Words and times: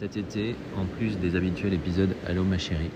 Cet 0.00 0.16
été, 0.16 0.56
en 0.78 0.86
plus 0.86 1.18
des 1.18 1.36
habituels 1.36 1.74
épisodes 1.74 2.16
Allô 2.26 2.42
ma 2.42 2.56
chérie, 2.56 2.88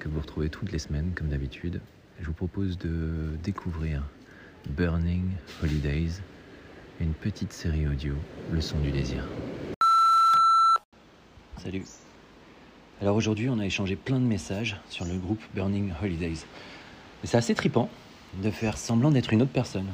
que 0.00 0.08
vous 0.08 0.18
retrouvez 0.18 0.48
toutes 0.48 0.72
les 0.72 0.80
semaines 0.80 1.12
comme 1.14 1.28
d'habitude, 1.28 1.80
je 2.20 2.26
vous 2.26 2.32
propose 2.32 2.76
de 2.78 3.28
découvrir 3.44 4.02
Burning 4.70 5.30
Holidays, 5.62 6.20
une 7.00 7.12
petite 7.12 7.52
série 7.52 7.86
audio, 7.86 8.14
Le 8.50 8.60
son 8.60 8.76
du 8.80 8.90
désir. 8.90 9.24
Salut. 11.58 11.84
Alors 13.00 13.14
aujourd'hui, 13.14 13.48
on 13.48 13.60
a 13.60 13.66
échangé 13.66 13.94
plein 13.94 14.18
de 14.18 14.26
messages 14.26 14.76
sur 14.90 15.04
le 15.04 15.16
groupe 15.18 15.42
Burning 15.54 15.92
Holidays. 16.02 16.44
C'est 17.22 17.36
assez 17.36 17.54
tripant 17.54 17.88
de 18.42 18.50
faire 18.50 18.78
semblant 18.78 19.12
d'être 19.12 19.32
une 19.32 19.42
autre 19.42 19.52
personne. 19.52 19.86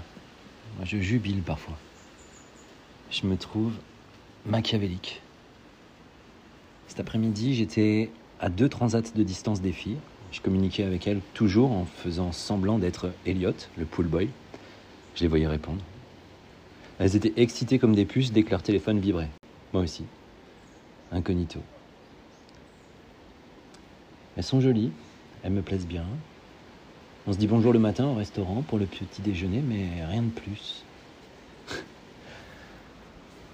Moi, 0.79 0.87
je 0.87 0.97
jubile 0.97 1.43
parfois. 1.43 1.77
Je 3.11 3.27
me 3.27 3.37
trouve 3.37 3.75
machiavélique. 4.47 5.21
Cet 6.89 7.01
après-midi, 7.01 7.55
j'étais 7.55 8.11
à 8.41 8.49
deux 8.49 8.69
transats 8.69 9.15
de 9.15 9.23
distance 9.23 9.61
des 9.61 9.73
filles. 9.73 9.99
Je 10.33 10.41
communiquais 10.41 10.85
avec 10.85 11.07
elles 11.07 11.21
toujours 11.35 11.71
en 11.71 11.85
faisant 11.85 12.33
semblant 12.33 12.79
d'être 12.79 13.13
Elliot, 13.27 13.53
le 13.77 13.85
pool 13.85 14.07
boy. 14.07 14.29
Je 15.15 15.23
les 15.23 15.29
voyais 15.29 15.47
répondre. 15.47 15.83
Elles 16.99 17.15
étaient 17.15 17.35
excitées 17.37 17.79
comme 17.79 17.95
des 17.95 18.07
puces 18.07 18.33
dès 18.33 18.43
que 18.43 18.51
leur 18.51 18.63
téléphone 18.63 18.99
vibrait. 18.99 19.29
Moi 19.73 19.83
aussi. 19.83 20.05
Incognito. 21.13 21.61
Elles 24.37 24.45
sont 24.45 24.61
jolies, 24.61 24.91
elles 25.43 25.53
me 25.53 25.63
plaisent 25.63 25.87
bien. 25.87 26.05
On 27.27 27.33
se 27.33 27.39
dit 27.39 27.47
bonjour 27.47 27.73
le 27.73 27.79
matin 27.79 28.07
au 28.07 28.15
restaurant 28.15 28.63
pour 28.63 28.79
le 28.79 28.87
petit 28.87 29.21
déjeuner, 29.21 29.61
mais 29.61 30.05
rien 30.07 30.23
de 30.23 30.31
plus. 30.31 30.85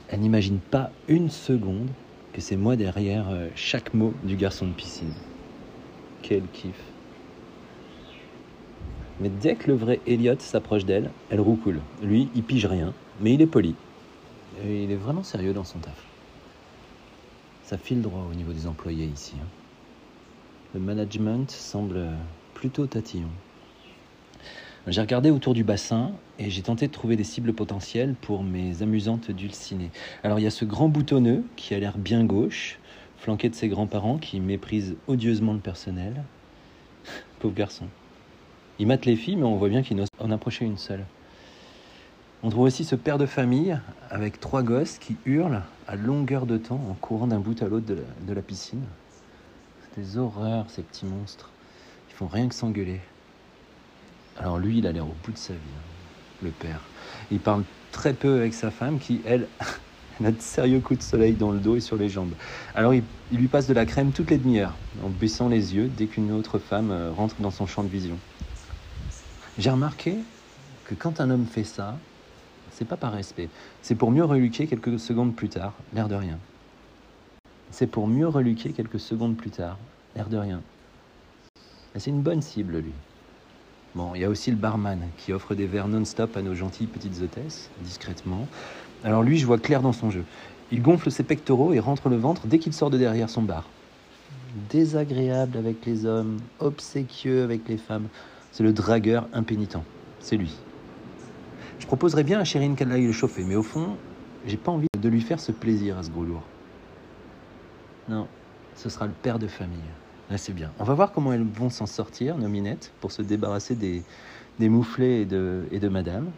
elles 0.08 0.20
n'imaginent 0.20 0.60
pas 0.60 0.92
une 1.08 1.30
seconde 1.30 1.88
que 2.34 2.40
c'est 2.40 2.56
moi 2.56 2.74
derrière 2.74 3.30
euh, 3.30 3.48
chaque 3.54 3.94
mot 3.94 4.12
du 4.24 4.34
garçon 4.34 4.66
de 4.66 4.72
piscine. 4.72 5.14
Quel 6.20 6.42
kiff. 6.48 6.74
Mais 9.20 9.28
dès 9.28 9.54
que 9.54 9.70
le 9.70 9.76
vrai 9.76 10.00
Elliot 10.04 10.34
s'approche 10.40 10.84
d'elle, 10.84 11.12
elle 11.30 11.40
roucoule. 11.40 11.80
Lui, 12.02 12.28
il 12.34 12.42
pige 12.42 12.66
rien, 12.66 12.92
mais 13.20 13.34
il 13.34 13.40
est 13.40 13.46
poli. 13.46 13.76
Il 14.64 14.90
est 14.90 14.96
vraiment 14.96 15.22
sérieux 15.22 15.52
dans 15.52 15.62
son 15.62 15.78
taf. 15.78 16.04
Ça 17.62 17.78
file 17.78 18.02
droit 18.02 18.26
au 18.28 18.34
niveau 18.34 18.52
des 18.52 18.66
employés 18.66 19.06
ici. 19.06 19.34
Hein. 19.40 19.46
Le 20.74 20.80
management 20.80 21.48
semble 21.48 22.04
plutôt 22.54 22.86
tatillon. 22.88 23.30
J'ai 24.86 25.00
regardé 25.00 25.30
autour 25.30 25.54
du 25.54 25.64
bassin 25.64 26.12
et 26.38 26.50
j'ai 26.50 26.60
tenté 26.60 26.88
de 26.88 26.92
trouver 26.92 27.16
des 27.16 27.24
cibles 27.24 27.54
potentielles 27.54 28.14
pour 28.20 28.42
mes 28.42 28.82
amusantes 28.82 29.30
dulcinées. 29.30 29.90
Alors 30.22 30.38
il 30.38 30.42
y 30.42 30.46
a 30.46 30.50
ce 30.50 30.66
grand 30.66 30.88
boutonneux 30.88 31.42
qui 31.56 31.74
a 31.74 31.78
l'air 31.78 31.96
bien 31.96 32.22
gauche, 32.22 32.78
flanqué 33.16 33.48
de 33.48 33.54
ses 33.54 33.68
grands-parents 33.68 34.18
qui 34.18 34.40
méprisent 34.40 34.96
odieusement 35.06 35.54
le 35.54 35.58
personnel. 35.58 36.22
Pauvre 37.38 37.54
garçon. 37.54 37.86
Il 38.78 38.86
mate 38.86 39.06
les 39.06 39.16
filles, 39.16 39.36
mais 39.36 39.44
on 39.44 39.56
voit 39.56 39.70
bien 39.70 39.82
qu'il 39.82 39.96
n'ose 39.96 40.08
en 40.18 40.30
approcher 40.30 40.66
une 40.66 40.76
seule. 40.76 41.04
On 42.42 42.50
trouve 42.50 42.64
aussi 42.64 42.84
ce 42.84 42.94
père 42.94 43.16
de 43.16 43.24
famille 43.24 43.78
avec 44.10 44.38
trois 44.38 44.62
gosses 44.62 44.98
qui 44.98 45.16
hurlent 45.24 45.62
à 45.88 45.96
longueur 45.96 46.44
de 46.44 46.58
temps 46.58 46.80
en 46.90 46.94
courant 46.94 47.28
d'un 47.28 47.38
bout 47.38 47.62
à 47.62 47.68
l'autre 47.68 47.86
de, 47.86 48.34
la 48.34 48.42
piscine. 48.42 48.84
C'est 49.80 50.02
des 50.02 50.18
horreurs, 50.18 50.66
ces 50.68 50.82
petits 50.82 51.06
monstres. 51.06 51.50
Ils 52.10 52.14
font 52.14 52.26
rien 52.26 52.48
que 52.48 52.54
s'engueuler. 52.54 53.00
Alors 54.38 54.58
lui, 54.58 54.78
il 54.78 54.86
a 54.86 54.92
l'air 54.92 55.04
au 55.04 55.14
bout 55.24 55.32
de 55.32 55.38
sa 55.38 55.52
vie, 55.52 55.58
hein, 55.58 56.42
le 56.42 56.50
père. 56.50 56.80
Il 57.30 57.40
parle 57.40 57.64
très 57.92 58.12
peu 58.12 58.38
avec 58.38 58.54
sa 58.54 58.70
femme 58.70 58.98
qui, 58.98 59.20
elle, 59.24 59.46
a 60.24 60.30
de 60.30 60.40
sérieux 60.40 60.80
coups 60.80 60.98
de 60.98 61.04
soleil 61.04 61.32
dans 61.34 61.50
le 61.50 61.58
dos 61.58 61.76
et 61.76 61.80
sur 61.80 61.96
les 61.96 62.08
jambes. 62.08 62.32
Alors 62.74 62.94
il, 62.94 63.04
lui 63.32 63.48
passe 63.48 63.66
de 63.66 63.74
la 63.74 63.86
crème 63.86 64.12
toutes 64.12 64.30
les 64.30 64.38
demi-heures, 64.38 64.74
en 65.02 65.08
baissant 65.08 65.48
les 65.48 65.74
yeux 65.74 65.88
dès 65.96 66.06
qu'une 66.06 66.32
autre 66.32 66.58
femme 66.58 66.90
euh, 66.90 67.10
rentre 67.12 67.36
dans 67.40 67.50
son 67.50 67.66
champ 67.66 67.82
de 67.82 67.88
vision. 67.88 68.16
J'ai 69.58 69.70
remarqué 69.70 70.16
que 70.84 70.94
quand 70.94 71.20
un 71.20 71.30
homme 71.30 71.46
fait 71.46 71.64
ça, 71.64 71.96
c'est 72.72 72.84
pas 72.84 72.96
par 72.96 73.12
respect, 73.12 73.48
c'est 73.82 73.94
pour 73.94 74.10
mieux 74.10 74.24
reluquer 74.24 74.66
quelques 74.66 74.98
secondes 74.98 75.34
plus 75.34 75.48
tard, 75.48 75.72
l'air 75.94 76.08
de 76.08 76.16
rien. 76.16 76.38
C'est 77.70 77.86
pour 77.86 78.08
mieux 78.08 78.28
reluquer 78.28 78.70
quelques 78.70 79.00
secondes 79.00 79.36
plus 79.36 79.50
tard, 79.50 79.78
l'air 80.16 80.28
de 80.28 80.36
rien. 80.36 80.60
C'est 81.96 82.10
une 82.10 82.22
bonne 82.22 82.42
cible, 82.42 82.78
lui. 82.78 82.92
Bon, 83.94 84.12
il 84.16 84.22
y 84.22 84.24
a 84.24 84.28
aussi 84.28 84.50
le 84.50 84.56
barman 84.56 84.98
qui 85.16 85.32
offre 85.32 85.54
des 85.54 85.66
verres 85.66 85.86
non-stop 85.86 86.36
à 86.36 86.42
nos 86.42 86.54
gentilles 86.54 86.88
petites 86.88 87.22
hôtesses, 87.22 87.70
discrètement. 87.80 88.48
Alors 89.04 89.22
lui, 89.22 89.38
je 89.38 89.46
vois 89.46 89.58
clair 89.58 89.82
dans 89.82 89.92
son 89.92 90.10
jeu. 90.10 90.24
Il 90.72 90.82
gonfle 90.82 91.12
ses 91.12 91.22
pectoraux 91.22 91.72
et 91.72 91.78
rentre 91.78 92.08
le 92.08 92.16
ventre 92.16 92.48
dès 92.48 92.58
qu'il 92.58 92.72
sort 92.72 92.90
de 92.90 92.98
derrière 92.98 93.30
son 93.30 93.42
bar. 93.42 93.68
Désagréable 94.68 95.56
avec 95.56 95.86
les 95.86 96.06
hommes, 96.06 96.38
obséquieux 96.58 97.44
avec 97.44 97.68
les 97.68 97.76
femmes. 97.76 98.08
C'est 98.50 98.64
le 98.64 98.72
dragueur 98.72 99.28
impénitent. 99.32 99.78
C'est 100.18 100.36
lui. 100.36 100.56
Je 101.78 101.86
proposerais 101.86 102.24
bien 102.24 102.40
à 102.40 102.44
Chérine 102.44 102.74
qu'elle 102.74 102.90
aille 102.90 103.06
le 103.06 103.12
chauffer, 103.12 103.44
mais 103.44 103.56
au 103.56 103.62
fond, 103.62 103.96
j'ai 104.46 104.56
pas 104.56 104.72
envie 104.72 104.88
de 104.98 105.08
lui 105.08 105.20
faire 105.20 105.38
ce 105.38 105.52
plaisir 105.52 105.98
à 105.98 106.02
ce 106.02 106.10
gros 106.10 106.24
lourd. 106.24 106.42
Non, 108.08 108.26
ce 108.74 108.88
sera 108.88 109.06
le 109.06 109.12
père 109.12 109.38
de 109.38 109.46
famille. 109.46 109.78
Là, 110.28 110.38
c'est 110.38 110.54
bien. 110.54 110.74
On 110.78 110.84
va 110.84 110.94
voir 110.94 111.12
comment 111.12 111.32
elles 111.32 111.46
vont 111.46 111.68
s'en 111.70 111.86
sortir, 111.86 112.38
nos 112.38 112.48
minettes, 112.48 112.94
pour 113.00 113.12
se 113.12 113.22
débarrasser 113.22 113.76
des, 113.76 114.04
mouflets 114.58 115.22
et 115.22 115.26
de, 115.26 115.68
et 115.70 115.80
de 115.80 115.88
madame. 115.88 116.32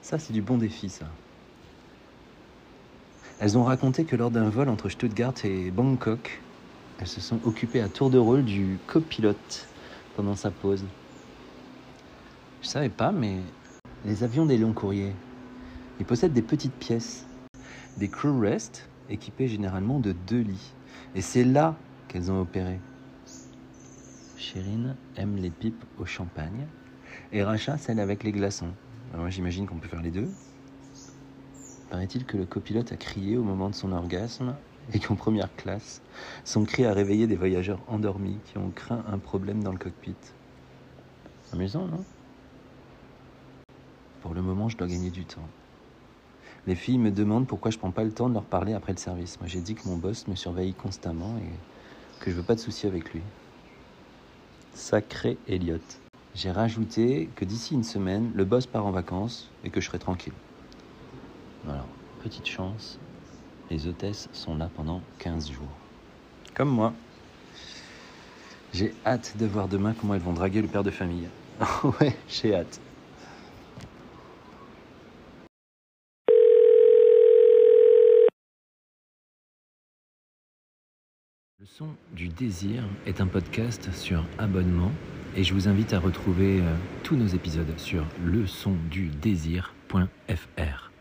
Ça, 0.00 0.18
c'est 0.18 0.32
du 0.32 0.42
bon 0.42 0.58
défi, 0.58 0.88
ça. 0.88 1.10
Elles 3.38 3.58
ont 3.58 3.64
raconté 3.64 4.06
que 4.06 4.16
lors 4.16 4.30
d'un 4.30 4.48
vol 4.48 4.68
entre 4.68 4.88
Stuttgart 4.88 5.34
et 5.44 5.70
Bangkok, 5.70 6.44
elles 6.98 7.08
se 7.08 7.20
sont 7.20 7.42
occupées 7.44 7.80
à 7.80 7.88
tour 7.88 8.10
de 8.10 8.18
rôle 8.18 8.44
du 8.44 8.80
copilote 8.86 9.68
pendant 10.14 10.36
sa 10.36 10.50
pause. 10.50 10.86
Je 12.60 12.68
savais 12.68 12.88
pas, 12.90 13.12
mais 13.12 13.42
les 14.04 14.22
avions 14.22 14.46
des 14.46 14.56
longs 14.56 14.72
courriers, 14.72 15.16
ils 15.98 16.06
possèdent 16.06 16.32
des 16.32 16.42
petites 16.42 16.78
pièces, 16.78 17.26
des 17.96 18.08
crew 18.08 18.40
rest 18.40 18.90
équipés 19.08 19.48
généralement 19.48 20.00
de 20.00 20.12
deux 20.12 20.40
lits. 20.40 20.76
Et 21.14 21.20
c'est 21.20 21.44
là 21.44 21.78
qu'elles 22.08 22.30
ont 22.30 22.40
opéré. 22.40 22.80
Chérine 24.36 24.96
aime 25.16 25.36
les 25.36 25.50
pipes 25.50 25.84
au 25.96 26.04
champagne 26.04 26.68
et 27.32 27.42
Racha 27.42 27.78
celle 27.78 28.00
avec 28.00 28.22
les 28.22 28.32
glaçons. 28.32 28.74
Moi 29.14 29.30
j'imagine 29.30 29.66
qu'on 29.66 29.78
peut 29.78 29.88
faire 29.88 30.02
les 30.02 30.10
deux. 30.10 30.30
Paraît-il 31.88 32.26
que 32.26 32.36
le 32.36 32.44
copilote 32.44 32.92
a 32.92 32.96
crié 32.96 33.38
au 33.38 33.42
moment 33.42 33.70
de 33.70 33.74
son 33.74 33.92
orgasme 33.92 34.54
et 34.92 34.98
qu'en 34.98 35.16
première 35.16 35.54
classe, 35.56 36.02
son 36.44 36.64
cri 36.64 36.84
a 36.84 36.92
réveillé 36.92 37.26
des 37.26 37.36
voyageurs 37.36 37.80
endormis 37.88 38.38
qui 38.44 38.58
ont 38.58 38.70
craint 38.70 39.04
un 39.08 39.18
problème 39.18 39.62
dans 39.62 39.72
le 39.72 39.78
cockpit. 39.78 40.16
Amusant, 41.52 41.86
non? 41.86 42.04
Pour 44.20 44.34
le 44.34 44.42
moment, 44.42 44.68
je 44.68 44.76
dois 44.76 44.88
gagner 44.88 45.10
du 45.10 45.24
temps. 45.24 45.48
Les 46.66 46.74
filles 46.74 46.98
me 46.98 47.10
demandent 47.10 47.46
pourquoi 47.46 47.70
je 47.70 47.78
prends 47.78 47.92
pas 47.92 48.04
le 48.04 48.12
temps 48.12 48.28
de 48.28 48.34
leur 48.34 48.44
parler 48.44 48.74
après 48.74 48.92
le 48.92 48.98
service. 48.98 49.40
Moi, 49.40 49.48
j'ai 49.48 49.60
dit 49.60 49.74
que 49.74 49.88
mon 49.88 49.96
boss 49.96 50.26
me 50.26 50.34
surveille 50.34 50.74
constamment 50.74 51.38
et 51.38 51.48
que 52.18 52.30
je 52.30 52.36
veux 52.36 52.42
pas 52.42 52.54
de 52.54 52.60
soucis 52.60 52.86
avec 52.86 53.14
lui. 53.14 53.22
Sacré 54.76 55.38
Elliot. 55.48 55.80
J'ai 56.34 56.50
rajouté 56.50 57.30
que 57.34 57.46
d'ici 57.46 57.72
une 57.72 57.82
semaine, 57.82 58.30
le 58.34 58.44
boss 58.44 58.66
part 58.66 58.84
en 58.84 58.90
vacances 58.90 59.48
et 59.64 59.70
que 59.70 59.80
je 59.80 59.86
serai 59.86 59.98
tranquille. 59.98 60.34
Alors, 61.66 61.88
petite 62.22 62.46
chance, 62.46 62.98
les 63.70 63.88
hôtesses 63.88 64.28
sont 64.34 64.54
là 64.54 64.68
pendant 64.76 65.00
15 65.18 65.50
jours. 65.50 65.72
Comme 66.54 66.68
moi. 66.68 66.92
J'ai 68.74 68.94
hâte 69.06 69.34
de 69.38 69.46
voir 69.46 69.66
demain 69.66 69.94
comment 69.98 70.12
elles 70.12 70.20
vont 70.20 70.34
draguer 70.34 70.60
le 70.60 70.68
père 70.68 70.84
de 70.84 70.90
famille. 70.90 71.28
ouais, 72.00 72.14
j'ai 72.28 72.54
hâte. 72.54 72.78
Le 81.58 81.64
son 81.76 81.88
du 82.14 82.28
désir 82.28 82.84
est 83.06 83.20
un 83.20 83.26
podcast 83.26 83.90
sur 83.92 84.24
abonnement 84.38 84.92
et 85.36 85.44
je 85.44 85.52
vous 85.52 85.68
invite 85.68 85.92
à 85.92 85.98
retrouver 85.98 86.60
euh, 86.60 86.74
tous 87.02 87.16
nos 87.16 87.26
épisodes 87.26 87.66
sur 87.76 88.06
leçondudésir.fr. 88.24 90.95